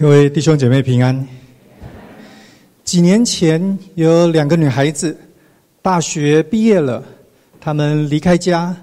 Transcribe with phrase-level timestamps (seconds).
[0.00, 1.26] 各位弟兄姐妹平安。
[2.84, 5.18] 几年前有两个女孩子，
[5.82, 7.02] 大学毕业了，
[7.60, 8.76] 她们离开家，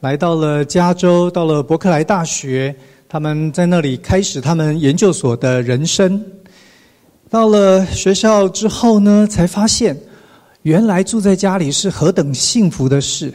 [0.00, 2.74] 来到了加州，到了伯克莱大学，
[3.06, 6.18] 她们在那里开始她们研究所的人生。
[7.28, 9.94] 到了学校之后呢，才发现
[10.62, 13.30] 原来住在家里是何等幸福的事。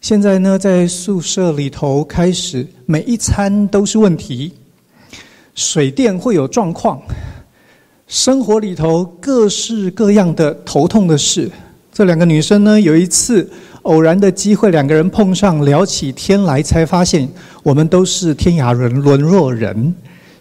[0.00, 4.52] 现在呢，在宿舍里头开始每一餐都是问题。
[5.56, 7.00] 水电会有状况，
[8.06, 11.50] 生活里头各式各样的头痛的事。
[11.90, 13.50] 这两个女生呢，有一次
[13.82, 17.26] 偶然的机会，两个人碰上，聊起天来，才发现
[17.62, 19.94] 我们都是天涯沦沦落人。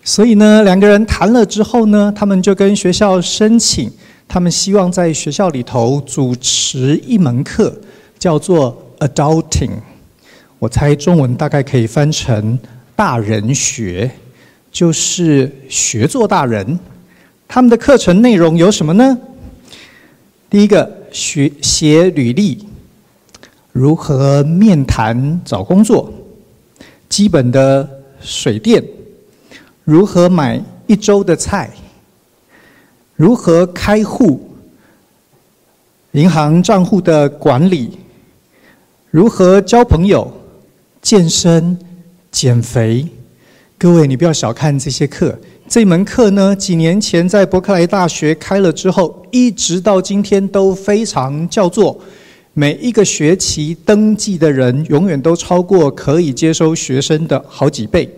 [0.04, 3.90] 所以呢，两个人谈了之后呢，他们就跟学校申请，
[4.28, 7.74] 他们希望在学校里头主持一门课，
[8.20, 9.72] 叫做 Adulting。
[10.60, 12.60] 我猜中文大概可以翻成
[12.98, 14.12] 大人学。
[14.76, 16.78] 就是学做大人，
[17.48, 19.18] 他们的课程内容有什么呢？
[20.50, 22.68] 第一个，学写履历，
[23.72, 26.12] 如何面谈找工作，
[27.08, 28.84] 基本的水电，
[29.86, 31.72] 如何买一周的菜，
[33.16, 34.46] 如何开户，
[36.12, 37.98] 银行账户的管理，
[39.10, 40.30] 如何交朋友，
[41.02, 41.80] 健身，
[42.30, 43.08] 减肥。
[43.86, 45.38] 各位，你不要小看这些课。
[45.68, 51.96] 这门课呢，几年前在伯克莱大学开了之后，一直到今天都非常叫座。
[52.56, 58.10] 每一个学期登记的人，永远都超过可以接收学生的好几倍。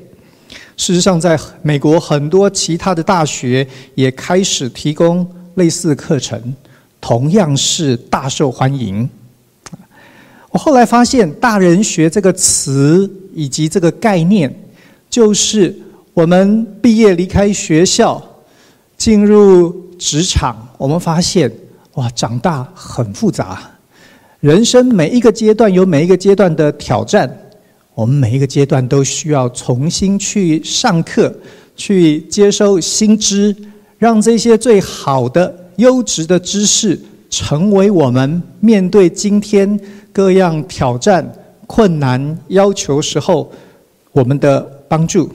[0.78, 6.42] 事实上，在美国很多其他的大学也开始提供类似课程，
[7.02, 9.10] 同样是大受欢迎。
[10.52, 14.50] 我后来发现，“大人学”这个词以及这个概念。
[15.10, 15.76] 就是
[16.14, 18.22] 我们毕业离开学校，
[18.98, 21.52] 进入职场，我们发现
[21.94, 23.60] 哇，长大很复杂。
[24.40, 27.36] 人生每一个阶段有每一个阶段的挑战，
[27.96, 31.34] 我们每一个阶段都需要重新去上课，
[31.76, 33.56] 去接收新知，
[33.98, 37.00] 让这些最好的优质的知识，
[37.30, 39.80] 成为我们面对今天
[40.12, 41.28] 各样挑战、
[41.66, 43.52] 困难要求时候
[44.12, 44.77] 我们的。
[44.88, 45.30] 帮助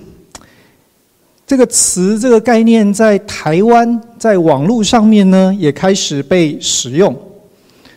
[1.46, 7.14] 这个词，这个概念在台湾在网络上面呢，也开始被使用。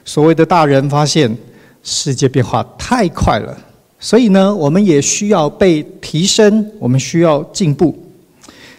[0.03, 1.35] 所谓的大人发现
[1.81, 3.57] 世界变化太快了，
[3.99, 7.97] 所以呢，我们也需要被提升，我们需要进步。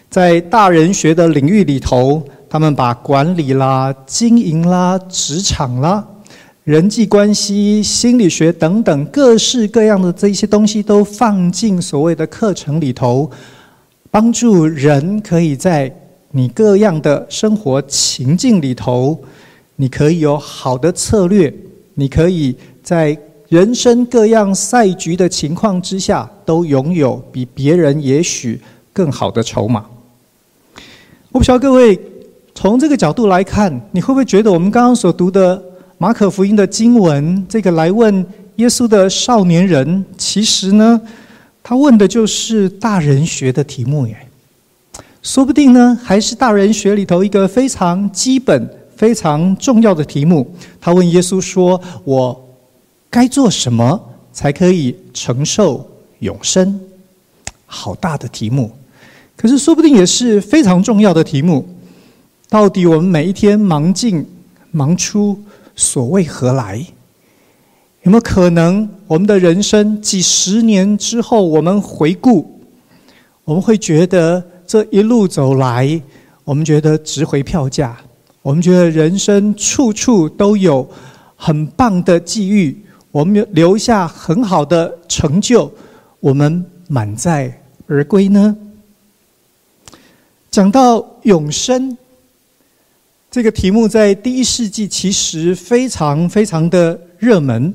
[0.09, 6.05] 在大人学的领域里头，他们把管理啦、经营啦、职场啦。
[6.67, 13.31] 人际关系、心理学等等各式各样的这些东西都放进所谓的课程里头，
[14.11, 15.89] 帮助人可以在
[16.31, 19.17] 你各样的生活情境里头，
[19.77, 21.53] 你可以有好的策略，
[21.93, 23.17] 你可以在
[23.47, 28.59] 人生各样赛局的情况之下，都拥有比别人也许
[28.91, 29.85] 更好的筹码。
[31.31, 31.97] 我不晓得各位
[32.53, 35.63] 从这个角度来看，你会不会觉得我们刚刚所读的？
[35.99, 38.23] 马可福音的经文，这个来问
[38.57, 41.01] 耶稣的少年人，其实呢，
[41.63, 44.15] 他问的就是大人学的题目耶。
[45.23, 50.55] 说不定呢，还是大人学里头一个非常基本、非常重要的题目。
[50.79, 52.47] 他问耶稣说：“我
[53.09, 53.99] 该做什么
[54.31, 55.83] 才可以承受
[56.19, 56.79] 永生？”
[57.65, 58.71] 好大的题目，
[59.35, 61.67] 可是说不定也是非常重要的题目。
[62.47, 64.23] 到底我们每一天忙进
[64.69, 65.37] 忙出？
[65.77, 66.85] 所为何来？
[68.01, 72.59] 有没有可能，我们的人生几十年之后，我们回顾，
[73.43, 76.01] 我们会觉得这一路走来，
[76.43, 77.97] 我们觉得值回票价，
[78.41, 80.89] 我们觉得人生处处都有
[81.35, 82.75] 很棒的际遇，
[83.11, 85.69] 我们留下很好的成就，
[86.19, 88.55] 我们满载而归呢？
[90.49, 91.97] 讲到永生。
[93.37, 97.71] 这个题目在第一世纪其实非常非常的热门，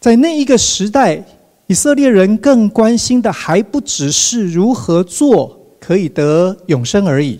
[0.00, 1.24] 在那一个时代，
[1.68, 7.38] 以色列人更关心的还不只是如何做可以得永生而已。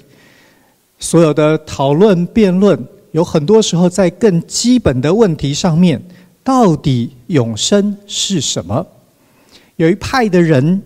[1.00, 2.78] 所有的讨论辩论，
[3.10, 6.00] 有很多时候在更基本的问题上面，
[6.44, 8.86] 到底永生是什么？
[9.74, 10.80] 有一派的人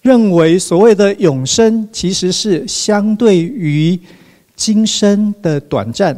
[0.00, 3.96] 认为，所谓的永生其实是相对于
[4.64, 6.16] 今生的短暂，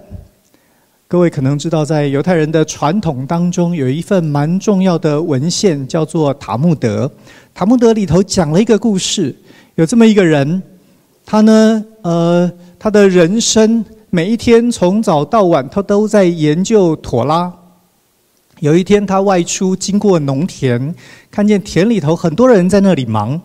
[1.09, 7.07] 各位可能知道，在犹太人的传统当中，有一份蛮重要的文献，叫做《塔木德》。
[7.55, 9.35] 《塔木德》里头讲了一个故事，
[9.77, 10.63] 有这么一个人，
[11.25, 17.51] 他呢，呃，他的人生每一天从早到晚，他都在研究妥拉。
[18.61, 20.95] 有一天，他外出经过农田，
[21.31, 23.41] 看见田里头很多人在那里忙。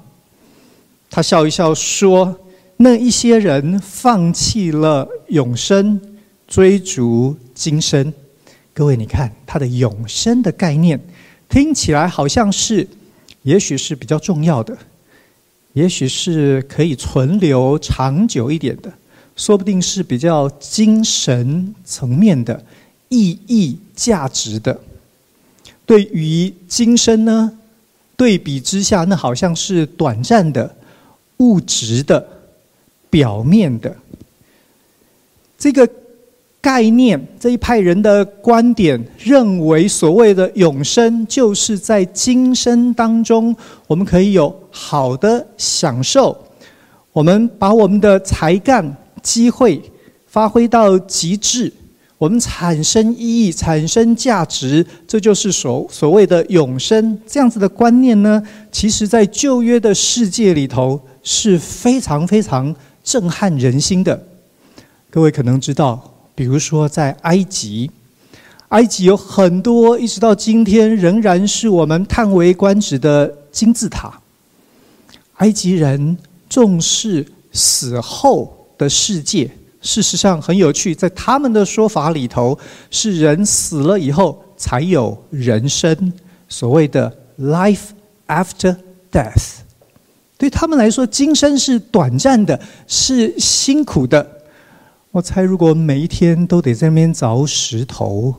[1.10, 2.36] 他笑一笑说
[2.82, 6.00] ：“那一些人放弃了永生，
[6.48, 8.14] 追逐今生。”
[8.74, 10.98] 各位，你看他的永生的概念，
[11.50, 12.88] 听起来好像是，
[13.42, 14.78] 也许是比较重要的，
[15.74, 18.90] 也许是可以存留长久一点的，
[19.36, 22.64] 说不定是比较精神层面的
[23.10, 24.80] 意义价值的。
[25.86, 27.52] 对于今生呢，
[28.16, 30.78] 对比之下，那好像是短暂的。
[31.40, 32.28] 物质的、
[33.10, 33.96] 表面的
[35.58, 35.90] 这个
[36.62, 43.56] 概念，这一派人的观点认为，所谓的永生，就是在今生当中，
[43.88, 46.38] 我们可以有好的享受，
[47.12, 49.82] 我们把我们的才干、机会
[50.28, 51.74] 发挥到极致，
[52.18, 57.20] 我们产生意义、产生价值，这就是所所谓的永生。
[57.26, 58.42] 这样子的观念呢，
[58.72, 61.02] 其实在旧约的世界里头。
[61.22, 62.74] 是非常非常
[63.10, 64.24] 震撼人心的。
[65.10, 67.90] 各位可能知道，比如说在埃及，
[68.68, 74.22] 埃及有很多一直到今天仍然是我们叹为观止的金字塔。
[75.38, 76.16] 埃及人
[76.48, 79.50] 重视死后的世界，
[79.82, 82.56] 事实上很有趣，在他们的说法里头，
[82.92, 86.14] 是人死了以后才有人生，
[86.48, 87.88] 所谓的 “life
[88.28, 88.76] after
[89.12, 89.62] death”。
[90.40, 92.58] 对他们来说，今生是短暂的，
[92.88, 94.26] 是辛苦的。
[95.12, 98.34] 我猜，如果每一天都得在那边凿石头、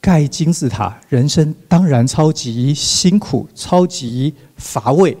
[0.00, 5.18] 盖金字塔，人生当然超级辛苦、超级乏味。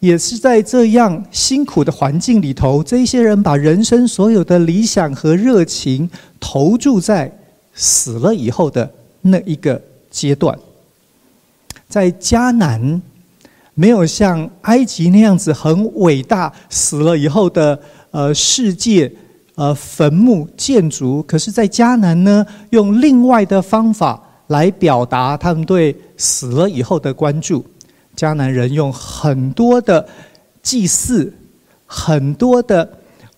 [0.00, 7.30] 也是在这样辛苦的环境里头，这些人把人生所有的理想和热情投注在
[7.74, 8.90] 死了以后的
[9.20, 9.80] 那一个
[10.10, 10.58] 阶段，
[11.88, 13.00] 在迦南。
[13.74, 17.78] 没有像埃及那样子很伟大，死了以后的
[18.10, 19.10] 呃世界，
[19.54, 21.22] 呃坟墓建筑。
[21.22, 27.64] 可是，在迦南呢，用另外的方法来表达他们对死了以后的关注。
[28.16, 30.06] 迦南人用很多的
[30.62, 31.32] 祭祀，
[31.86, 32.86] 很多的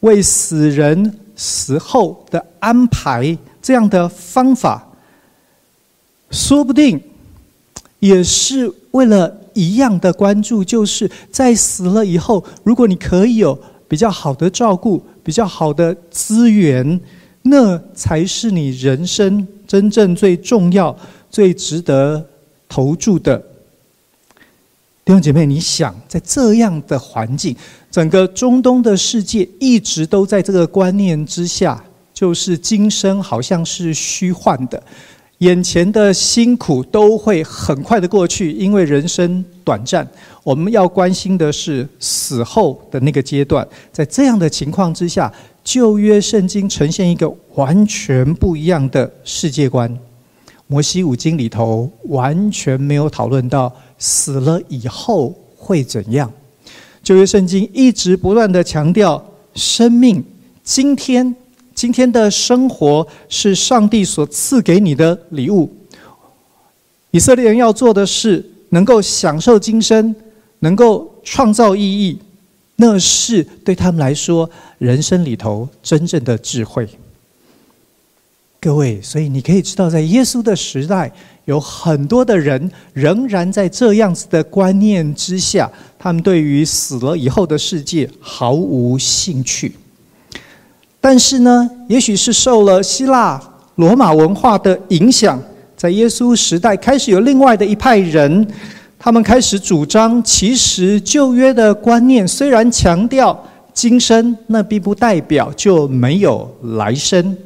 [0.00, 4.88] 为死人死后的安排这样的方法，
[6.30, 7.00] 说不定
[8.00, 9.38] 也是为了。
[9.54, 13.58] 一样的关注，就是在死了以后，如果你可以有
[13.88, 17.00] 比较好的照顾、比较好的资源，
[17.42, 20.96] 那才是你人生真正最重要、
[21.30, 22.24] 最值得
[22.68, 23.36] 投注的。
[25.04, 27.56] 弟兄姐妹，你想，在这样的环境，
[27.90, 31.84] 整个中东的世界一直都在这个观念之下，
[32.14, 34.80] 就是今生好像是虚幻的。
[35.42, 40.08] 眼前的辛苦都会很快的过去，因为人生短暂。
[40.44, 43.66] 我们要关心的是死后的那个阶段。
[43.90, 45.32] 在这样的情况之下，
[45.64, 49.92] 旧约圣经呈现一个完全不一样的世界观。
[50.68, 56.32] 摩西五经里头完全没有讨论到死了以后会怎样。
[57.02, 59.20] 旧约圣经一直不断的强调
[59.56, 60.22] 生命，
[60.62, 61.34] 今天。
[61.82, 65.68] 今天的生活是上帝所赐给你的礼物。
[67.10, 70.14] 以色列人要做的是能够享受今生，
[70.60, 72.16] 能够创造意义，
[72.76, 74.48] 那是对他们来说
[74.78, 76.88] 人生里头真正的智慧。
[78.60, 81.12] 各位，所以你可以知道，在耶稣的时代，
[81.46, 89.72] 有很多的人仍然在这样子的观念之下，他们对于死了以后的世界毫无兴趣。
[91.04, 93.42] 但是呢，也许是受了希腊
[93.74, 95.42] 罗马文化的影响，
[95.76, 98.46] 在耶稣时代开始有另外的一派人，
[99.00, 103.36] 他们开始主张，其实旧约的观念虽然强调
[103.74, 107.36] 今生，那并不代表就没有来生。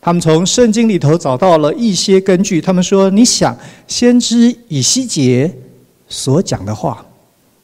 [0.00, 3.56] 他们从圣经里头找到了一些根据，他们说：“你想，
[3.86, 5.48] 先知以西结
[6.08, 7.06] 所讲的话，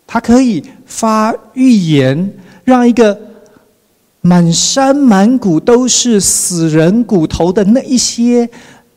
[0.06, 3.18] 他可以发预言，让一个。”
[4.26, 8.48] 满山满谷都是死人骨头的那一些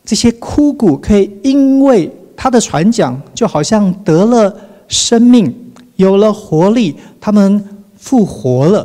[0.04, 4.52] 这些枯骨，可以因为他的传讲，就好像得了
[4.88, 5.54] 生命，
[5.94, 7.64] 有了活力，他们
[7.96, 8.84] 复活了。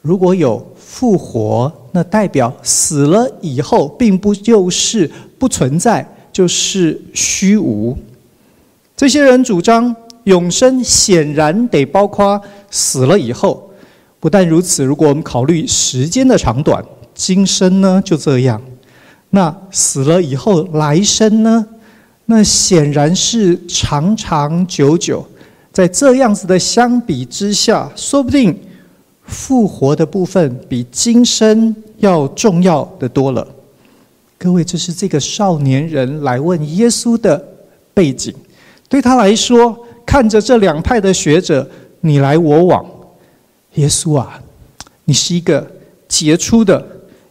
[0.00, 7.94] 如果有复活，那代表死了以后，并不就是不存在，就是虚无。
[8.96, 12.40] 这些人主张永生，显然得包括
[12.70, 13.69] 死了以后。
[14.20, 16.84] 不但如此，如果我们考虑时间的长短，
[17.14, 18.60] 今生呢就这样，
[19.30, 21.66] 那死了以后来生呢？
[22.26, 25.26] 那显然是长长久久。
[25.72, 28.56] 在这样子的相比之下，说不定
[29.24, 33.46] 复活的部分比今生要重要的多了。
[34.36, 37.42] 各位，这是这个少年人来问耶稣的
[37.94, 38.34] 背景。
[38.88, 41.66] 对他来说，看着这两派的学者
[42.00, 42.84] 你来我往。
[43.74, 44.40] 耶稣啊，
[45.04, 45.70] 你是一个
[46.08, 46.84] 杰出的、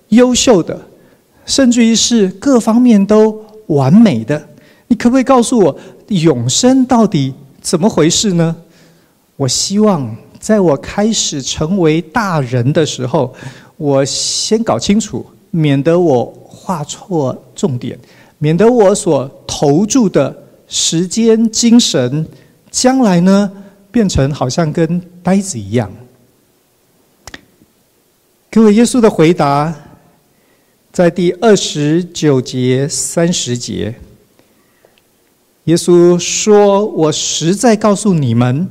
[0.10, 0.80] 优秀的，
[1.46, 4.42] 甚至于是各方面都完美的。
[4.88, 5.78] 你可不可以告诉我，
[6.08, 8.56] 永生到底怎么回事呢？
[9.36, 13.34] 我希望在我开始成为大人的时候，
[13.78, 17.98] 我先搞清楚，免得我画错重点，
[18.38, 20.36] 免得我所投注的
[20.68, 22.26] 时间、精神，
[22.72, 23.52] 将来呢，
[23.92, 25.92] 变成好像跟呆子一样。
[28.52, 29.72] 各位，耶稣的回答
[30.92, 33.94] 在第二十九节、三十节。
[35.66, 38.68] 耶稣说：“我实在告诉你们，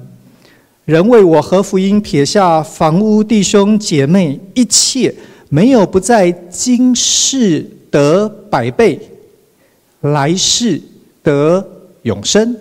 [0.85, 5.15] 人为我和福音撇下房屋、弟兄姐妹，一切
[5.49, 8.99] 没有不在今世得百倍，
[10.01, 10.83] 来世
[11.23, 11.65] 得
[12.03, 12.57] 永生。”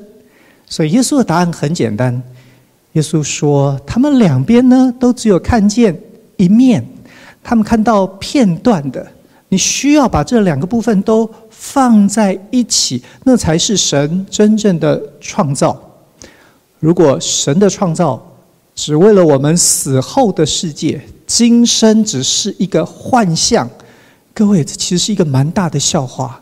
[0.70, 2.22] 所以，耶稣的答案很简单。
[2.92, 6.00] 耶稣说：“他们两边呢，都只有看见
[6.36, 6.88] 一面。”
[7.50, 9.08] 他们看到片段的，
[9.48, 15.82] 你需要把这两个部分都放在一起，那才是神真正的创造。
[16.82, 18.22] 如果神的创造
[18.76, 23.70] 只为了我们死后的世界，今生只是一个幻象，
[24.34, 26.38] 各位，这其实是一个蛮大的笑话。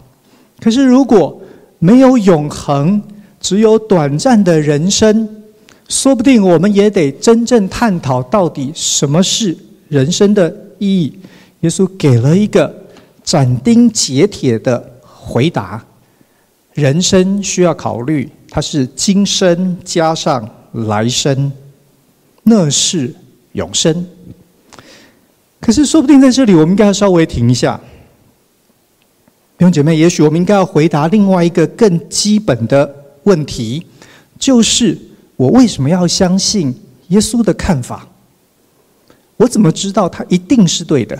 [0.59, 1.39] 可是如果
[1.77, 2.99] 没有永恒，
[3.39, 5.29] 只有短暂的人生，
[5.87, 9.55] 说不定我们也得真正探讨到底什么是
[9.87, 10.64] 人生的。
[10.79, 11.19] 意义，
[11.61, 12.73] 耶稣给了一个
[13.23, 15.83] 斩钉截铁的回答：
[16.73, 21.51] 人生需要考虑，它是今生加上来生，
[22.43, 23.13] 那是
[23.53, 24.05] 永生。
[25.61, 27.79] 可是，说不定在这里，我们应该要稍微停一下，
[29.57, 33.83] 弟兄姐妹，也许我们应该要回答另外一个更基本的问题，
[34.37, 34.95] 就是
[35.35, 36.71] 我为什么要相信
[37.07, 38.07] 耶稣的看法？
[39.37, 41.17] 我怎么知道他一定是对的？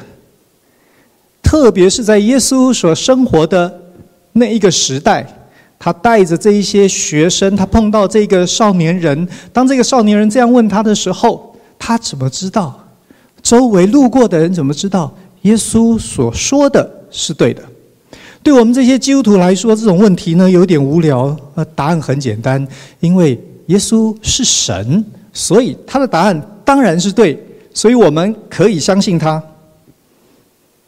[1.44, 3.82] 特别是在耶稣所生活的
[4.34, 5.26] 那一个时代，
[5.78, 9.28] 他带着这一些学生，他碰到这个少年人。
[9.54, 12.84] 当这个少年人这样问他的时候，他怎么知道？
[13.44, 17.62] 周围路过的人怎么知道耶稣所说的是对的？
[18.42, 21.38] 对我们这些基督徒来说，这种问题呢，有点无聊。
[21.54, 22.68] 呃，答案很简单，
[23.00, 27.40] 因为耶稣是神，所以他的答案当然是对。
[27.76, 29.44] 所以我们可以相信他。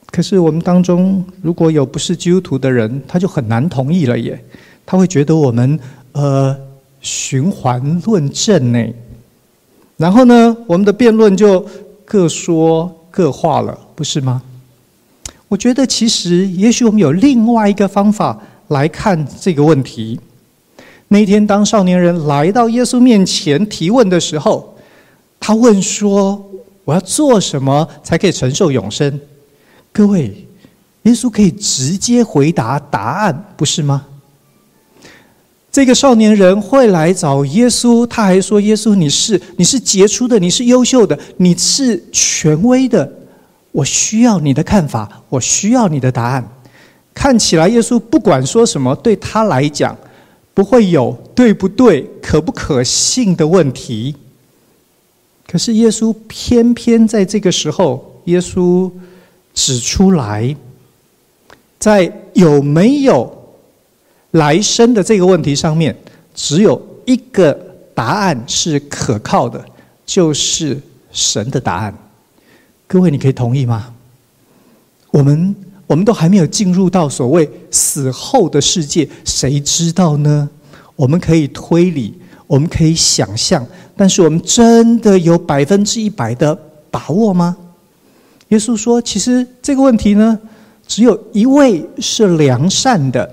[0.09, 4.41] 可是我们当中如果有不是基督徒的人，他就很难同意了耶。
[4.85, 5.77] 他会觉得我们
[6.13, 6.57] 呃
[7.01, 8.87] 循环论证呢。
[9.97, 11.63] 然后呢，我们的辩论就
[12.05, 14.41] 各说各话了，不是吗？
[15.49, 18.39] 我觉得其实也许我们有另外一个方法
[18.69, 20.17] 来看这个问题。
[21.09, 24.73] 那天，当少年人来到耶稣面前提问的时候，
[25.37, 26.46] 他问说。
[26.87, 29.19] 我要做什么才可以承受永生？
[29.91, 30.47] 各位，
[31.01, 34.05] 耶稣可以直接回答答案，不是吗？
[35.69, 43.11] 这个少年人会来找耶稣，他还说：“耶稣，你是你是杰出的，你是优秀的，你是权威的。
[43.73, 46.49] 我需要你的看法，我需要你的答案。”
[47.13, 49.93] 看起来，耶稣不管说什么，对他来讲
[50.53, 54.15] 不会有对不对、可不可信的问题。
[55.49, 58.91] 可是耶稣偏偏在这个时候，耶稣
[59.53, 60.55] 指出来，
[61.79, 63.33] 在有没有
[64.31, 65.95] 来生的这个问题上面，
[66.35, 67.57] 只有一个
[67.95, 69.63] 答案是可靠的，
[70.05, 70.77] 就是
[71.11, 71.97] 神的答案。
[72.85, 73.93] 各位，你可以同意吗？
[75.11, 75.55] 我们
[75.87, 80.49] 我们都还没有进入到所谓死后的世界，谁知道呢？
[80.97, 82.13] 我们可以推理。
[82.47, 86.57] 我们可以想象，但是我们真的有百分之一百的
[86.89, 87.55] 把握吗？
[88.47, 90.39] 耶稣说：“其实这个问题呢，
[90.87, 93.29] 只有一位是良善的，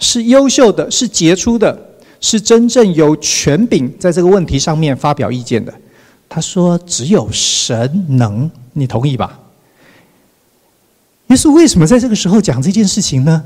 [0.00, 1.78] 是优秀的，是杰出的，
[2.20, 5.72] 是真正有权柄在这个问题上面发表意见的。”
[6.28, 9.38] 他说：“只有神能，你同意吧？”
[11.28, 13.44] 耶稣为什么在这个时候讲这件事情呢？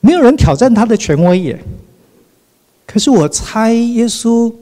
[0.00, 1.64] 没有人挑战他的权威耶。
[2.90, 4.52] 可是我猜，耶稣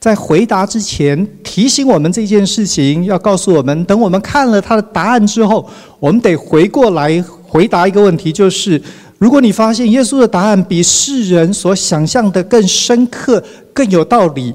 [0.00, 8.82] 在回答之前提醒我们这件事情，要告诉我们，等我们看了他的答案之后，我们得回过来回答一个问题，就是
[9.18, 13.40] 如果你发现耶稣的答案比世人所想象的更深刻、
[13.72, 14.52] 更有道理，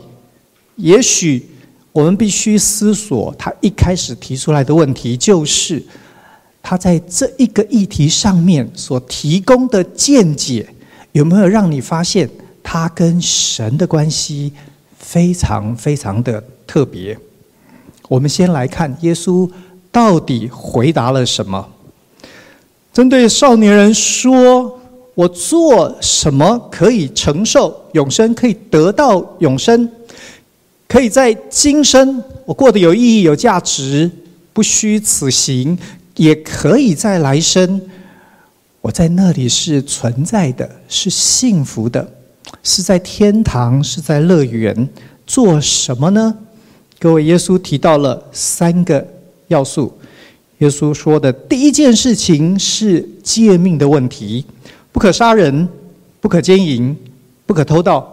[0.75, 1.47] 也许
[1.93, 5.81] 我们必须思索他一开始提出来的问题，就是
[6.61, 10.67] 他在这一个议题上面所提供的见解，
[11.13, 12.29] 有没有让你发现
[12.67, 14.51] 他跟神的关系？
[14.97, 17.15] 非常非常的特别。
[18.09, 19.47] 我们先来看耶稣
[19.91, 21.69] 到底回答了什么。
[22.91, 24.79] 针对少年人说
[25.13, 28.33] ：“我做什么可以承受永生？
[28.33, 29.87] 可以得到永生？
[30.87, 34.09] 可以在今生我过得有意义、有价值，
[34.53, 35.77] 不虚此行；
[36.15, 37.79] 也可以在来生，
[38.81, 42.09] 我在那里是存在的，是幸福的。”
[42.67, 44.89] 是在天堂，是在乐园，
[45.27, 46.35] 做什么呢？
[46.99, 49.05] 各位，耶稣提到了三个
[49.49, 49.95] 要素。
[50.57, 54.43] 耶稣说的第一件事情是诫命的问题：
[54.91, 55.69] 不可杀人，
[56.19, 56.97] 不可奸淫，
[57.45, 58.11] 不可偷盗，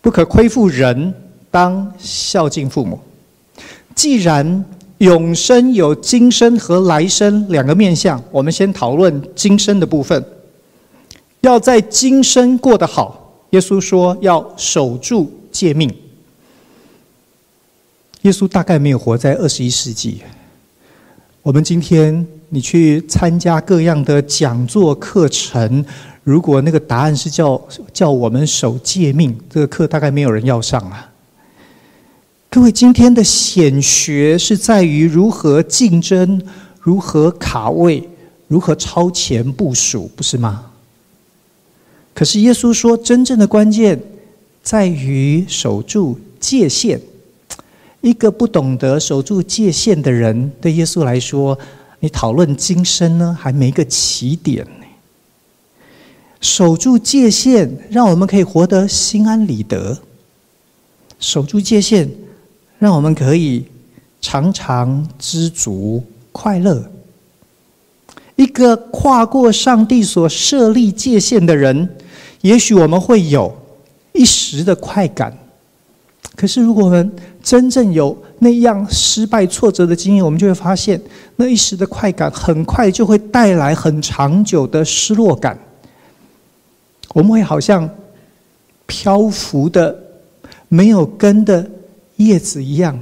[0.00, 1.14] 不可亏负人，
[1.52, 2.98] 当孝敬父母。
[3.94, 4.64] 既然
[4.98, 10.24] 永生有今生和来生两个面向，我们先讨论今生的部分。
[11.42, 13.20] 要在今生过得好。
[13.54, 15.88] 耶稣说要守住诫命。
[18.22, 20.22] 耶稣大概没有活在二十一世纪。
[21.40, 25.84] 我们今天你去参加各样的讲座课程，
[26.24, 31.12] 如果那个答案是叫叫我们守诫命，这个课大概没有人要上啊。
[32.50, 36.42] 各位，今天的显学是在于如何竞争、
[36.80, 38.08] 如何卡位、
[38.48, 40.72] 如何超前部署，不是吗？
[42.14, 44.00] 可是耶稣说，真正的关键
[44.62, 47.00] 在于守住界限。
[48.00, 51.58] 一个不懂得守住界限的人，对耶稣来说，
[52.00, 54.86] 你讨论今生呢，还没个起点呢。
[56.40, 59.96] 守住界限，让我们可以活得心安理得；
[61.18, 62.08] 守住界限，
[62.78, 63.64] 让我们可以
[64.20, 66.90] 常常知足快乐。
[68.36, 71.88] 一个跨过上帝所设立界限的人。
[72.44, 73.50] 也许我们会有
[74.12, 75.34] 一时的快感，
[76.36, 77.10] 可是如果我们
[77.42, 81.00] 真正有那样失败挫折的经验，我们就会发现，
[81.36, 85.58] 那一时的快感很快就会带来很长久的失落感。
[87.14, 87.88] 我们会好像
[88.84, 89.96] 漂浮的
[90.68, 91.66] 没有根的
[92.16, 92.98] 叶子一样，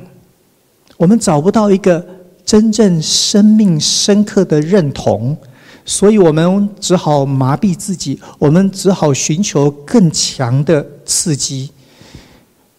[0.96, 2.04] 我们找不到一个
[2.44, 5.36] 真正生命深刻的认同。
[5.84, 11.70] 所以我们只好麻痹自己，我们只好寻求更强的刺激。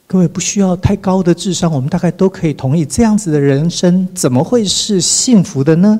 [0.07, 5.99] 各位不需要太高的智商，我们大概都可以同意，这样子的人生怎么会是幸福的呢？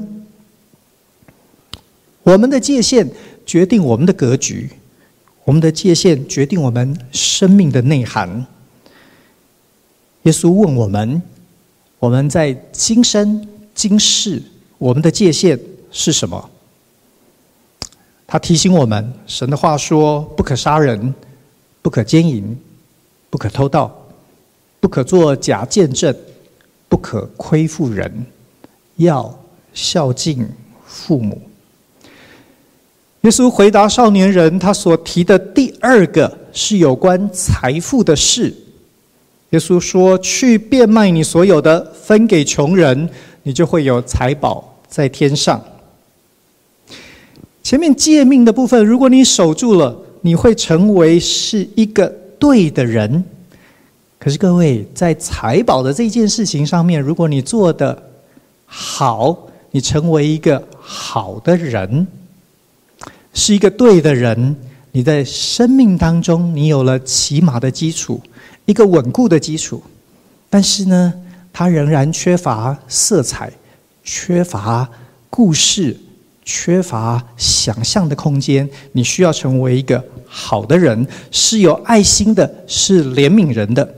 [2.22, 3.10] 我们的界限
[3.46, 4.70] 决定我们的格局，
[5.44, 8.46] 我们的界限决定我们生命的内涵。
[10.24, 11.22] 耶稣问我们：
[12.00, 14.42] 我们在今生今世，
[14.78, 15.60] 我们的界限
[15.92, 16.50] 是什么？
[18.34, 21.14] 他提醒我们，神的话说：不可杀人，
[21.84, 22.58] 不可奸淫，
[23.30, 23.96] 不可偷盗，
[24.80, 26.12] 不可作假见证，
[26.90, 28.26] 不可亏负人，
[28.96, 29.32] 要
[29.76, 30.50] 孝敬
[30.84, 31.40] 父母。
[33.22, 38.52] 耶稣回答少年人，他所提的第二个是有关财富的事。
[39.52, 43.08] 耶稣说：去变卖你所有的，分给穷人，
[43.44, 45.64] 你就会有财宝在天上。
[47.64, 52.06] 前面诫命的部分，如果你守住了，你会成为是一个
[52.38, 53.24] 对的人。
[54.20, 58.04] 可是各位，在财宝的这件事情上面，如果你做得
[58.66, 62.06] 好，你成为一个好的人，
[63.34, 64.56] 是一个对的人，
[64.92, 68.22] 你在生命当中，你有了起码的基础，
[68.66, 69.82] 一个稳固的基础。
[70.50, 71.14] 但是呢，
[71.54, 73.52] 它仍然缺乏色彩，
[74.04, 74.90] 缺乏
[75.30, 75.96] 故事。
[76.46, 83.96] 缺乏想象的空间，你需要成为一个好的人，是有爱心的，是怜悯人的。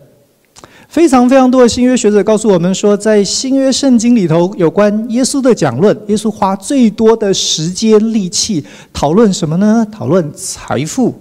[0.87, 9.85] 非常非常多的新约学者告诉我们说，在新约圣经里头，有关耶稣的讲论，耶稣花最多的时间力气讨论什么呢？
[9.91, 11.13] 讨论财富。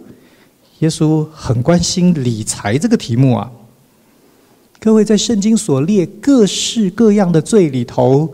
[0.81, 3.51] 耶稣很关心理财这个题目啊。
[4.79, 8.33] 各位，在圣经所列各式各样的罪里头，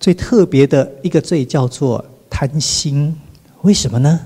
[0.00, 2.02] 最特别的一个罪叫做。
[2.32, 3.14] 贪心，
[3.60, 4.18] 为什么呢？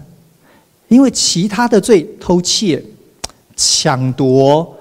[0.87, 2.81] 因为其他的罪，偷窃、
[3.57, 4.77] 抢夺、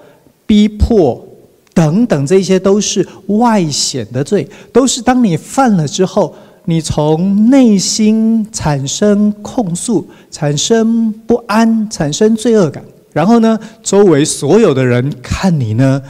[0.46, 1.26] 逼迫、
[1.74, 6.32] 等等，这些都是外显的罪，都是当你犯了之后，
[6.66, 16.00] 你从内心产生控诉、产生不安、产生罪恶感，然后呢，周围所有的人看你呢，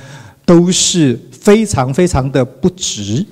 [0.44, 3.24] 都是非常非常的不值。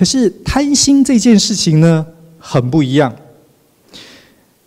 [0.00, 2.06] 可是贪心这件事情呢，
[2.38, 3.14] 很不一样。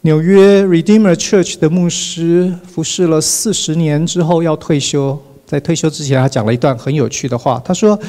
[0.02, 5.20] 纽约 Redeemer Church 的牧师服侍了四十年之后要退休。
[5.48, 7.60] 在退休之前，他讲了一段很有趣的话。
[7.66, 8.00] 他说：“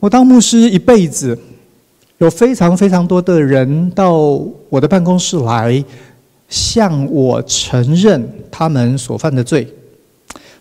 [0.00, 1.38] 我当牧师一辈子，
[2.18, 4.14] 有非常非常多的人到
[4.68, 5.84] 我的办公室来
[6.48, 9.64] 向我承认他们所犯的罪。”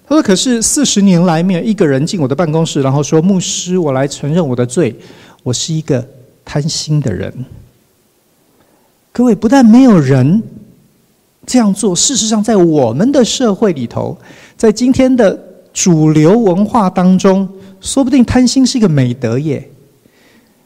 [0.06, 4.95] 他说：“可是四十年来，没有一个人进我的办公室，然后说，牧师，我来承认我的罪，
[5.43, 6.08] 我是一个
[6.43, 7.45] 贪心的人。”
[9.13, 10.41] 各位，不但没有人
[11.45, 14.17] 这样做，事实上，在我们的社会里头，
[14.58, 15.53] 在今天的。
[15.73, 17.49] 主流文化当中，
[17.82, 19.67] 说不定贪心是一个美德耶。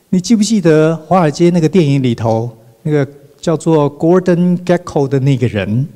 [0.09, 2.51] 你记不记得华尔街那个电影里头，
[2.83, 3.09] 那个
[3.39, 5.87] 叫做 Gordon Gekko 的那个人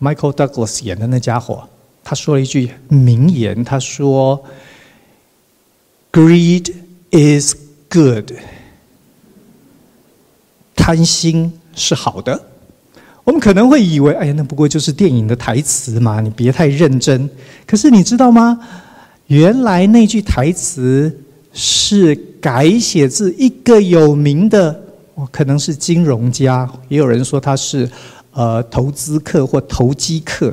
[0.00, 1.68] ，Michael Douglas 演的那家伙，
[2.04, 4.40] 他说了一句名言，他说
[6.12, 6.72] ：“Greed
[7.10, 7.56] is
[7.90, 8.32] good。”
[10.74, 12.46] 贪心是好的。
[13.22, 17.28] 我们可能会以为，哎呀，那不过就是电影的台词嘛，你别太认真。
[17.66, 18.58] 可是你知道吗？
[19.26, 21.14] 原来那句台词
[21.52, 24.82] 是改写自一个有名的，
[25.30, 27.88] 可能是金融家，也有人说他是
[28.32, 30.52] 呃投资客或投机客。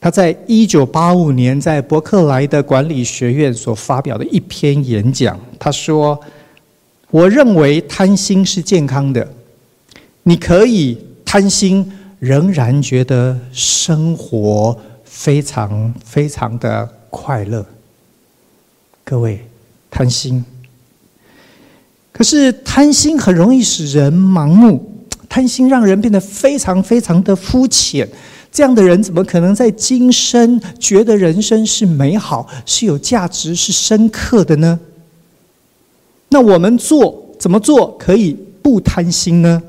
[0.00, 6.18] 他在一九八五年在伯克莱的管理学院所发表的一篇演讲，他说
[7.10, 9.28] ：“我认为贪心是健康的，
[10.22, 17.64] 你可以。”贪心仍然觉得生活非常非常的快乐。
[19.04, 19.46] 各位，
[19.88, 20.44] 贪心，
[22.10, 28.08] 可是贪心很容易使人盲目，贪心让人变得非常非常的肤浅。
[28.52, 34.78] 这样的人怎么可能在今生觉得人生是美好、是有价值、是深刻的呢？
[36.30, 39.62] 那我们做怎么做可以不贪心呢？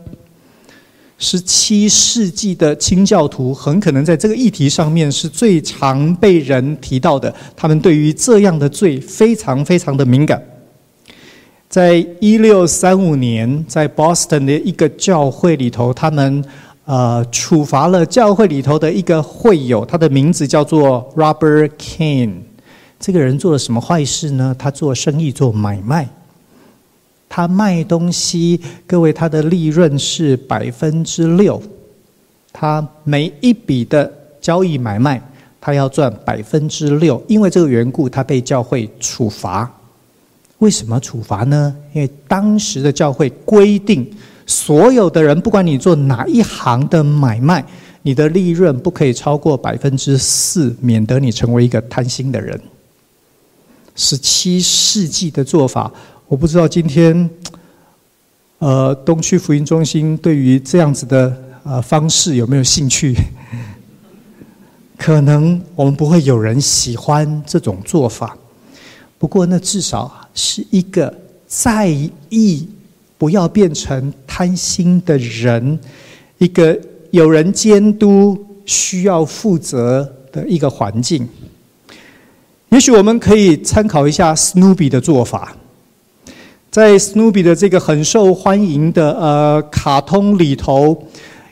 [1.20, 7.32] 十七世纪的清教徒很可能在这个议题上面是最常被人提到的。
[7.56, 10.44] 他们对于这样的罪非常非常的敏感。
[11.70, 16.44] 在一六三五年，在 Boston 的一个教会里头，他们
[16.92, 22.34] 呃处罚了教会里头的一个会友，他的名字叫做 Robert Kane。
[23.00, 24.54] 这个人做了什么坏事呢？
[24.60, 26.10] 他做生意做买卖。
[27.30, 31.64] 他卖东西，各位，他的利润是百分之六。
[32.52, 35.22] 他每一笔的交易买卖，
[35.62, 37.24] 他要赚百分之六。
[37.30, 39.72] 因为这个缘故，他被教会处罚。
[40.58, 41.74] 为什么处罚呢？
[41.94, 44.06] 因为当时的教会规定，
[44.46, 47.66] 所有的人，不管你做哪一行的买卖，
[48.02, 52.60] 你的利润不可以超过百分之四，免得你成为一个贪心的人。
[53.96, 55.92] 十七世纪的做法。
[56.28, 57.30] 我不知道今天，
[58.60, 63.14] 呃，东区福音中心对于这样子的呃方式有没有兴趣？
[64.98, 68.38] 可能我们不会有人喜欢这种做法，
[69.18, 71.14] 不过那至少是一个
[71.48, 71.90] 在
[72.30, 72.70] 意
[73.22, 75.78] 不要变成贪心的人，
[76.40, 76.76] 一个
[77.12, 81.30] 有人监督、需要负责的一个环境。
[82.70, 85.56] 也许我们可以参考一下 Snoopy 的做法。
[86.72, 91.08] 在 Snoopy 的这个很受欢迎的呃卡通里头，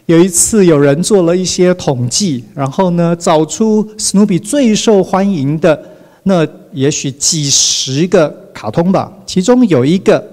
[0.08, 5.79] 有一次有人做了一些统计，然后呢找出 Snoopy 最受欢迎的
[6.23, 10.27] 那也许几十个卡通吧，其中有一个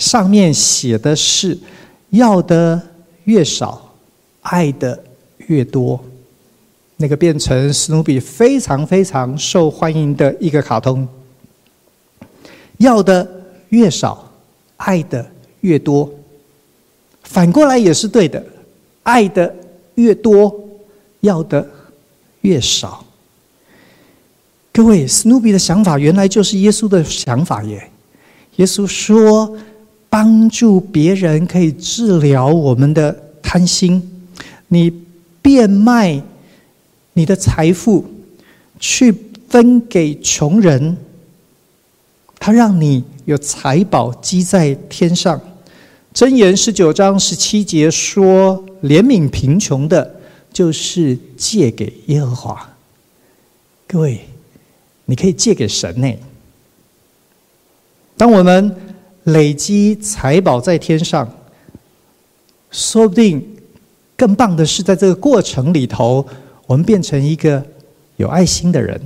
[0.00, 1.56] 上面写的是
[2.10, 2.80] “要的
[3.22, 3.94] 越少，
[4.40, 5.00] 爱的
[5.46, 6.02] 越多”，
[6.98, 11.06] 那个变成史努比非常非常受欢迎的一个卡通，
[12.78, 13.36] 要的。
[13.70, 14.28] 越少，
[14.78, 15.24] 爱的
[15.60, 16.12] 越多。
[17.22, 18.44] 反过来也是对的，
[19.04, 19.54] 爱的
[19.94, 20.52] 越多，
[21.20, 21.64] 要的
[22.40, 23.04] 越少。
[24.72, 27.88] 各位史努比的想法原来就是耶稣的想法耶。
[28.56, 29.56] 耶稣说，
[30.10, 34.26] 帮助别人可以治疗我们的贪心。
[34.68, 34.92] 你
[35.40, 36.22] 变卖
[37.14, 38.04] 你的财富，
[38.78, 39.14] 去
[39.48, 40.98] 分给穷人，
[42.38, 43.02] 他让你。
[43.26, 45.40] 有财宝积在天上，
[46.12, 50.16] 箴言十九章十七节说：“怜悯贫穷的，
[50.52, 52.70] 就是借给耶和华。”
[53.86, 54.22] 各位，
[55.04, 56.12] 你可以借给神呢。
[58.16, 58.74] 当我们
[59.24, 61.28] 累积财宝在天上，
[62.70, 63.44] 说不定
[64.16, 66.26] 更棒的是，在这个过程里头，
[66.66, 67.64] 我们变成一个
[68.16, 69.00] 有爱心的人，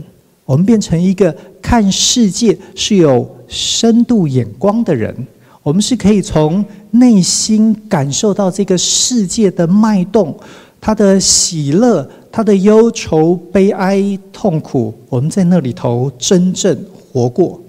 [0.45, 5.15] 我们变成一个看世界是有深度眼光的人，
[5.63, 10.39] 我们是可以从内心感受到这个世界的脉动，
[10.81, 16.77] 它的喜乐，它的忧愁、悲哀、痛苦，我们在那里头真正
[17.13, 17.61] 活过。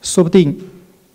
[0.00, 0.56] 说不定，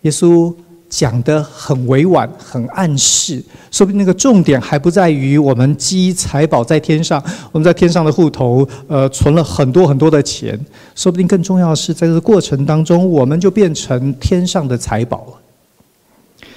[0.02, 0.54] 耶稣
[0.88, 3.42] 讲得很委婉，很暗示。
[3.70, 10.58] 说不定那个重点还不在于我们积财宝在天上，我们在天上的户头，呃，存了很多很多的钱。
[10.94, 16.48] 说不定更重要的是，在这个过程当中，我们就变成天上的财宝了。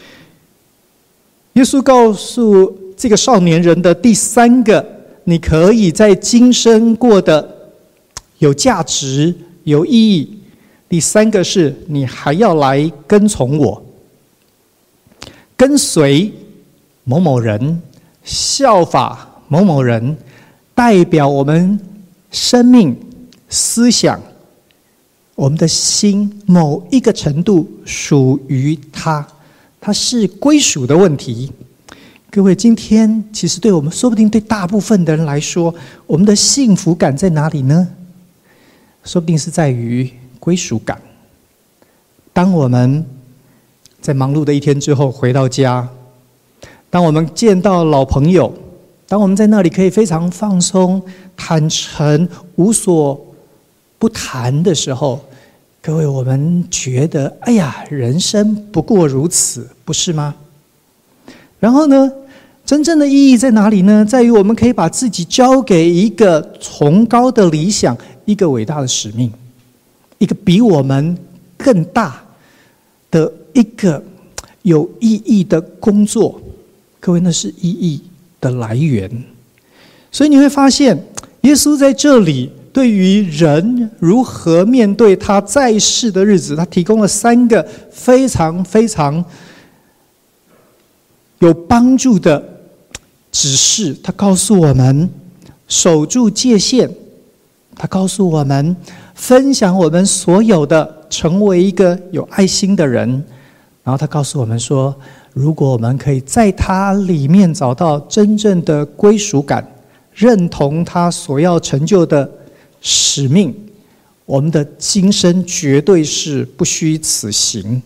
[1.53, 4.85] 耶稣告诉这个少年人的第三个，
[5.25, 7.73] 你可以在今生过得
[8.37, 10.37] 有价值、有意义。
[10.91, 13.81] 第三个是你还要来跟从我，
[15.55, 16.29] 跟随
[17.05, 17.81] 某某人，
[18.25, 20.17] 效法某某人，
[20.75, 21.79] 代表我们
[22.29, 22.93] 生命、
[23.47, 24.21] 思想、
[25.33, 29.25] 我们的心某一个程度属于他，
[29.79, 31.49] 他是归属的问题。
[32.29, 35.73] 各位，今天其实对我们，说不定对大部分的人来说，
[36.05, 37.87] 我们的幸福感在哪里呢？
[39.05, 40.11] 说不定是在于。
[40.41, 40.99] 归属感。
[42.33, 43.05] 当我们
[44.01, 45.87] 在忙碌的一天之后回到家，
[46.89, 48.51] 当我们见到老朋友，
[49.07, 51.01] 当我们在那里可以非常放松、
[51.37, 53.19] 坦诚、无所
[53.99, 55.21] 不谈的时候，
[55.81, 60.33] 各位，我们觉得，哎呀，人生不过如此，不是吗？
[61.59, 62.11] 然后呢，
[62.65, 64.03] 真正的意义在哪里呢？
[64.03, 69.31] 在于我们可以把自己交给一个崇高的理想，一个伟大的使命。
[70.21, 71.17] 一个比我们
[71.57, 72.23] 更大
[73.09, 74.01] 的一个
[74.61, 76.39] 有意义的工作，
[76.99, 78.03] 各位，那是意义
[78.39, 79.09] 的来源。
[80.11, 80.95] 所以你会发现，
[81.41, 89.25] 耶稣在这里对于人如何面对他在世的日子，他提供了三个非常非常
[91.39, 92.47] 有帮助的
[93.31, 93.97] 指示。
[94.03, 95.09] 他告诉我们
[95.67, 96.87] 守住界限，
[97.75, 98.75] 他告诉我们。
[99.21, 103.07] 分享我们所有的，成为一个有爱心的人。
[103.83, 104.93] 然后他告诉我们说，
[105.31, 109.63] 如果我们可以在他里面找到真正的归属感，
[110.11, 112.27] 认同他所要成就的
[112.81, 113.53] 使命，
[114.25, 117.79] 我们的今生绝对是不虚此行。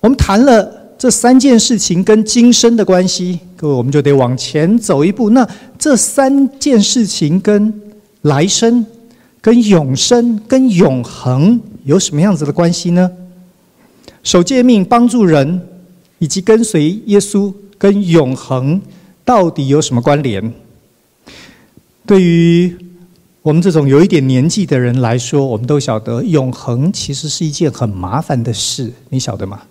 [0.00, 5.28] 我们谈了这三件事情跟今生的关系，各位，我们就得往前走一步。
[5.28, 5.46] 那
[5.78, 7.70] 这三件事情跟
[8.22, 8.86] 来生，
[9.42, 13.10] 跟永生、跟永恒有什么样子的关系呢？
[14.22, 15.60] 守诫命、帮助人，
[16.20, 18.80] 以及跟随耶稣，跟永恒
[19.24, 20.54] 到底有什么关联？
[22.06, 22.72] 对于
[23.42, 29.62] 我们这种有一点年纪的人来说，我们都晓得，永恒其实是一件很麻烦的事，你晓得吗？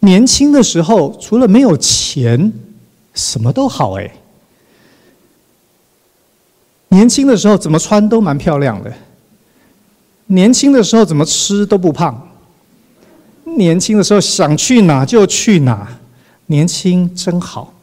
[0.00, 2.52] 年轻的时候，除了没有钱，
[3.14, 4.10] 什么都好哎。
[6.94, 8.92] 年轻的时候怎么穿都蛮漂亮的，
[10.26, 12.28] 年轻的时候怎么吃都不胖，
[13.56, 15.88] 年轻的时候想去哪就去哪，
[16.46, 17.74] 年轻真好。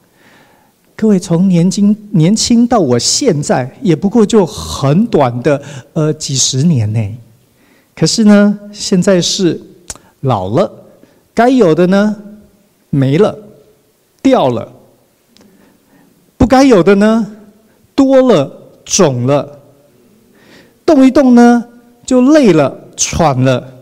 [0.95, 7.13] 各位，从年轻年轻到我现在，也不过就很短的呃几十年内，
[7.93, 9.61] 可是呢，现在是
[10.21, 10.71] 老了，
[11.33, 12.15] 该有的呢
[12.89, 13.37] 没了，
[14.21, 14.71] 掉了，
[16.37, 17.27] 不该有的呢
[17.93, 18.59] 多了。
[18.91, 19.57] 肿了，
[20.85, 21.63] 动一动呢
[22.05, 23.73] 就累了、喘了。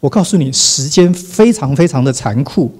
[0.00, 2.70] 我告诉你，时间非常非常的残酷，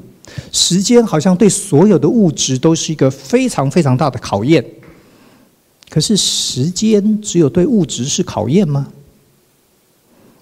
[0.52, 4.62] 时间好像对所有的物质都是一个非常非常大的考验。
[5.88, 8.86] 可是时间只有对物质是考验吗？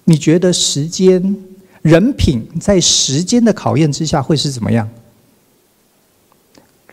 [0.03, 1.37] 你觉得时间、
[1.81, 4.89] 人品在时间的考验之下会是怎么样？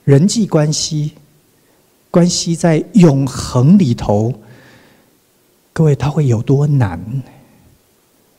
[0.05, 1.11] 人际关系？
[2.16, 4.33] 关系在永恒里头，
[5.74, 6.98] 各位，他会有多难？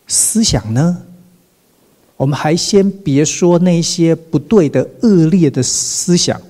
[0.07, 0.97] 思想呢？
[2.15, 6.41] 我们还先别说那些不对的、恶劣的思想，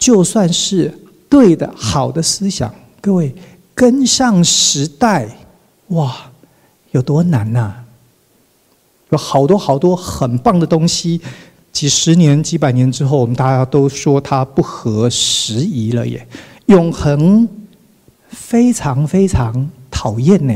[0.00, 0.92] 就算是
[1.28, 3.32] 对的、好的思想，各位
[3.72, 5.28] 跟上时代，
[5.90, 6.28] 哇，
[6.90, 7.72] 有多难呐？
[9.10, 11.20] 有好多好多很棒的东西。
[11.80, 16.28] 几十年、几百年之后，我们大家都说它不合时宜了耶。
[16.66, 17.48] 永恒
[18.28, 20.54] 非常非常讨厌呢。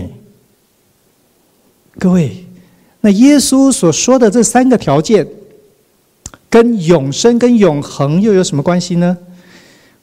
[1.98, 2.44] 各位，
[3.00, 5.26] 那耶稣所说的这三个条件，
[6.50, 9.16] 跟永生、跟永恒又有什么关系呢？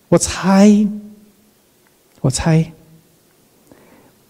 [0.10, 0.88] 我猜，
[2.22, 2.72] 我猜，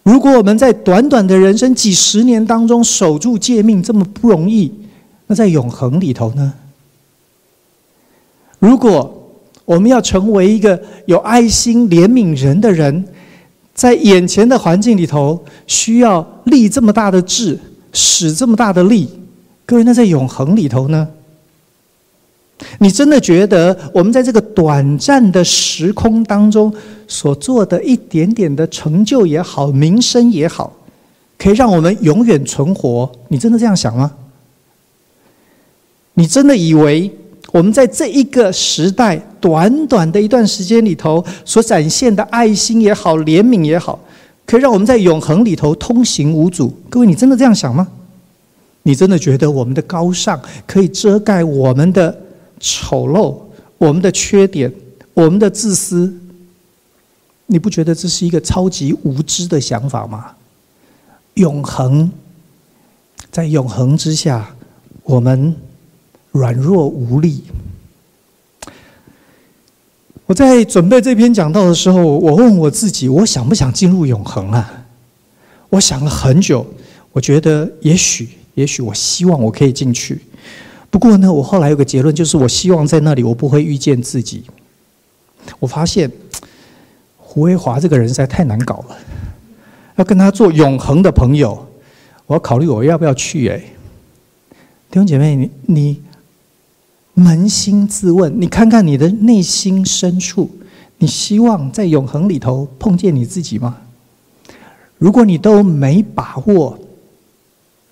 [0.04, 4.70] 如果我们在短短的人生几十年当中守住诫命这么不容易，
[5.28, 6.56] 那在永恒里头呢？
[8.62, 9.12] 如果
[9.66, 13.04] 我们要成为一个有爱心、怜悯人的人，
[13.74, 17.58] 在眼前的环境里头，需要立这么大的志，
[17.92, 19.10] 使这么大的力，
[19.66, 21.08] 各位，那在永恒里头呢？
[22.78, 26.72] 你真的觉得我们在这个短暂的时空当中
[27.08, 30.72] 所做的一点点的成就也好，名声也好，
[31.40, 33.12] 可以让我们永远存活？
[33.30, 34.12] 你真的这样想吗？
[36.14, 37.12] 你真的以为？
[37.52, 44.00] 我们在这一个时代，短短的一段时间里头，所展现的爱心也好，怜悯也好，
[44.46, 46.74] 可以让我们在永恒里头通行无阻。
[46.90, 47.86] 各位，你真的这样想吗？
[48.84, 52.18] 你真的觉得我们的高尚可以遮盖我们的
[52.60, 53.38] 丑陋、
[53.78, 54.72] 我们的缺点、
[55.14, 56.12] 我们的自私？
[57.48, 60.32] 你不觉得这是一个超级无知的想法吗？
[61.34, 62.10] 永恒，
[63.30, 64.56] 在永恒之下，
[65.04, 65.54] 我们。
[66.32, 67.44] 软弱无力。
[70.26, 74.86] 我在准备这篇讲道的时候，我问我自己：我想不想进入永恒啊？
[75.68, 76.66] 我想了很久，
[77.12, 80.22] 我觉得也许，也许我希望我可以进去。
[80.90, 84.46] 不过呢，我后来有个结论，就是我希望在那里我不会遇见自己。
[85.60, 86.10] 我发现
[87.18, 88.98] 胡维华这个人实在太难搞了，
[89.98, 91.68] 要跟他做永恒的朋友，
[92.26, 93.50] 我要考虑我要不要去。
[93.50, 93.58] 哎，
[94.90, 96.02] 弟兄姐妹，你你。
[97.24, 100.50] 扪心自问，你看看你的内心深处，
[100.98, 103.78] 你希望在永恒里头碰见你自己吗？
[104.98, 106.78] 如果你都没把握，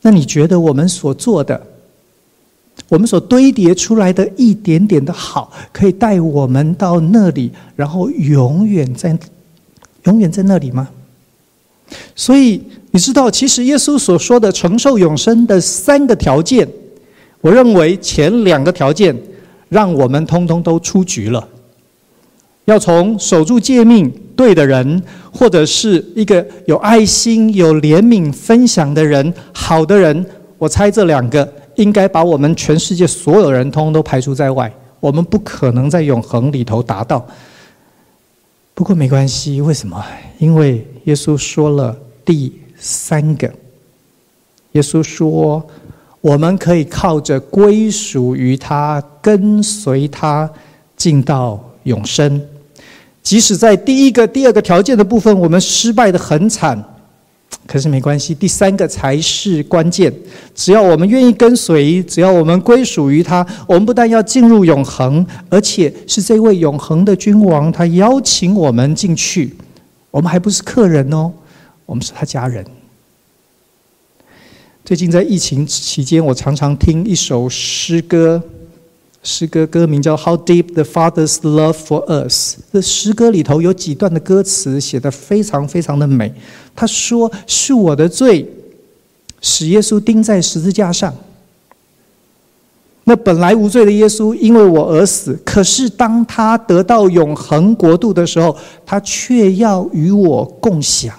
[0.01, 1.61] 那你觉得我们所做的，
[2.87, 9.17] 我们所堆叠出来的一点点的好，可以带我们到那里，然后永远在，
[10.03, 10.87] 永远在那里吗？
[12.15, 16.67] 所以你知道，其实耶稣所说的承受永生的三个条件。
[17.41, 19.15] 我认为前两个条件
[19.69, 21.47] 让我们通通都出局了。
[22.65, 30.25] 要从守住诫命对的人，或者是一个有爱心、有怜悯、分享的人、好的人，
[30.57, 34.71] 我猜这两个应该把我们全世界所有人通通都排除在外。
[34.99, 37.25] 我们不可能在永恒里头达到。
[38.75, 40.05] 不过没关系，为什么？
[40.37, 43.49] 因为耶稣说了第三个。
[44.73, 45.65] 耶稣说。
[46.21, 50.49] 我们可以靠着归属于他，跟随他，
[50.97, 52.41] 进到永生。
[53.23, 56.83] 即使在第一个、第二个条件的部分，我们失败的很惨，
[57.67, 60.11] 可是没关系，第三个才是关键。
[60.55, 69.55] 只要我们愿意跟随，只要我们归属于他，我们不但要进入永恒，而且是这位永恒的君王，他邀请我们进去。
[70.11, 71.31] 我们还不是客人哦，
[71.85, 72.65] 我们是他家人。
[74.89, 78.41] 最近在疫情期间，我常常听一首诗歌，
[79.21, 82.55] 诗歌歌名叫《How Deep the Father's Love for Us》。
[82.73, 86.33] 这诗歌里头有几段的歌词写得非常非常的美。
[86.75, 88.51] 他说：“是我的罪，
[89.41, 91.13] 使耶稣钉在十字架上。
[93.03, 95.39] 那本来无罪的耶稣，因为我而死。
[95.45, 101.15] 可是当他得到永恒国度的时候，他却要与我共享。”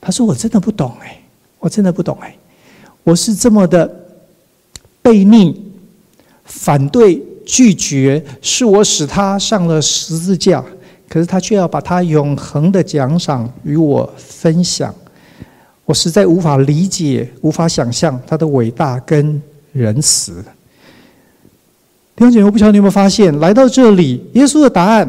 [0.00, 1.20] 他说：“我真的不懂哎，
[1.58, 2.34] 我真的不懂哎。”
[3.06, 3.88] 我是这么的
[5.00, 5.64] 悖逆、
[6.44, 10.64] 反对、拒绝，是我使他上了十字架，
[11.08, 14.92] 可是他却要把他永恒的奖赏与我分享。
[15.84, 19.40] 我实在无法理解、无法想象他的伟大跟
[19.72, 20.44] 仁慈。
[22.16, 25.08] 弟兄姐，我不晓得你有没有发现，来到这里，耶稣的答案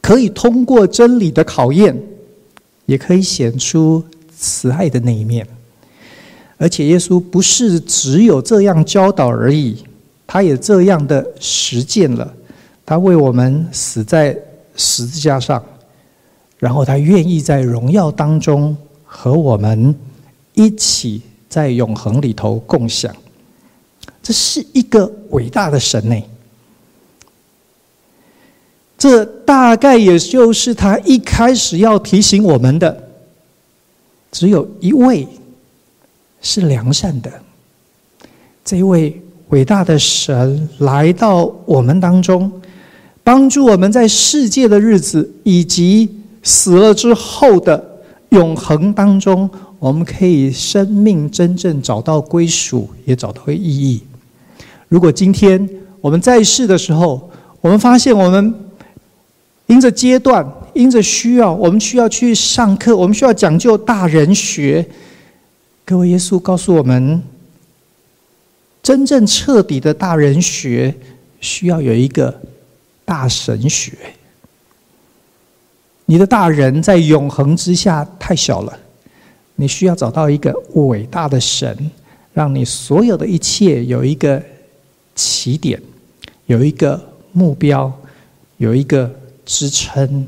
[0.00, 1.96] 可以通过真理的考验，
[2.86, 4.02] 也可以显出
[4.36, 5.46] 慈爱的那一面。
[6.62, 9.76] 而且耶稣不是只有这样教导而已，
[10.28, 12.32] 他也这样的实践了。
[12.86, 14.38] 他为我们死在
[14.76, 15.60] 十字架上，
[16.60, 19.92] 然后他愿意在荣耀当中和我们
[20.54, 23.12] 一起在永恒里头共享。
[24.22, 26.16] 这是一个伟大的神呢。
[28.96, 33.02] 这大概也就是他一开始要提醒我们的，
[34.30, 35.26] 只有一位。
[36.42, 37.30] 是良善的，
[38.64, 42.50] 这一位伟大的神来到我们当中，
[43.22, 46.08] 帮助我们在世界的日子以及
[46.42, 47.82] 死了之后的
[48.30, 54.02] 永恒当中，我们可以生命真正找到归属，也找到意义。
[54.88, 55.68] 如果今天
[56.00, 57.30] 我们在世的时候，
[57.60, 58.52] 我们发现我们
[59.66, 64.84] 因着阶段、因着需要，我们需要去上课，我们需要讲究大人学。
[65.84, 67.20] 各位，耶稣告诉我们，
[68.82, 70.94] 真正彻底的大人学，
[71.40, 72.40] 需要有一个
[73.04, 73.92] 大神学。
[76.06, 78.78] 你的大人在永恒之下太小了，
[79.56, 81.90] 你需要找到一个伟大的神，
[82.32, 84.40] 让你所有的一切有一个
[85.14, 85.82] 起点，
[86.46, 87.00] 有一个
[87.32, 87.92] 目标，
[88.58, 89.12] 有一个
[89.44, 90.26] 支撑。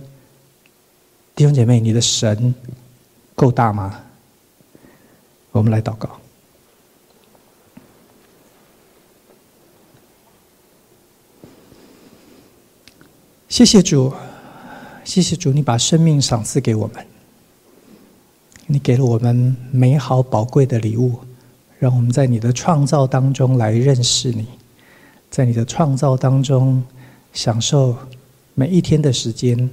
[1.37, 2.55] 弟兄姐妹，你的神
[3.35, 4.01] 够大吗？
[5.59, 6.11] 我们来祷告。
[13.49, 14.13] 谢谢主。
[15.05, 17.07] 谢谢主，你把生命赏赐给我们，
[18.67, 21.21] 你给了我们美好宝贵的礼物，
[21.79, 24.47] 让我们在你的创造当中来认识你，
[25.31, 26.83] 在你的创造当中
[27.35, 27.95] 享受
[28.55, 29.69] 每一天的时间，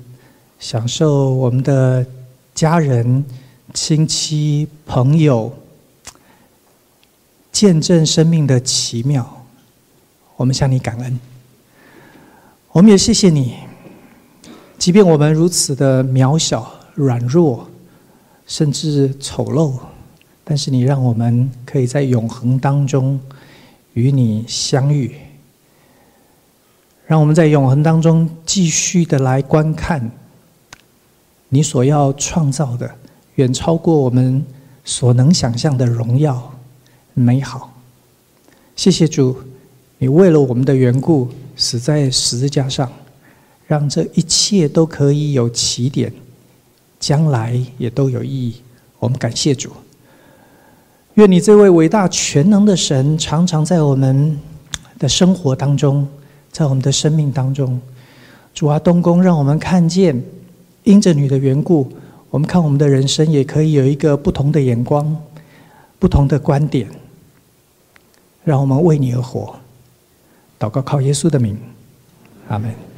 [0.59, 2.05] 享受我们的
[2.53, 3.23] 家人、
[3.73, 5.51] 亲戚、朋友，
[7.62, 9.45] 见证生命的奇妙。
[10.36, 11.20] 我们向你感恩，
[12.72, 13.53] 我们也谢谢你。
[14.80, 17.68] 即便我们如此的渺小、软弱，
[18.47, 19.74] 甚至丑陋，
[20.43, 23.20] 但是你让我们可以在永恒当中
[23.93, 25.16] 与你相遇，
[27.05, 30.09] 让我们在永恒当中继续的来观看
[31.49, 32.89] 你所要创造的，
[33.36, 34.43] 远超过我们
[34.84, 36.51] 所能想象的荣耀
[37.14, 37.74] 美好。
[38.76, 39.36] 谢谢主，
[39.97, 42.91] 你为了我们的缘故死在十字架上。
[43.68, 46.12] 让这一切都可以有起点，
[46.99, 48.55] 将来也都有意义。
[48.99, 49.70] 我们感谢主，
[51.14, 54.38] 愿你这位伟大全能的神常常在我们
[54.99, 56.05] 的生活当中，
[56.51, 57.80] 在我们的生命当中。
[58.53, 60.22] 主啊，东宫，让我们看见，
[60.84, 61.89] 因着你的缘故，
[62.30, 65.16] 我们看我们的人生也可以有一个不同的眼光，
[65.97, 66.89] 不同的观点。
[68.44, 69.56] 让我们为你而活。
[70.60, 71.58] 祷告，靠耶稣的名，
[72.48, 72.91] 阿门。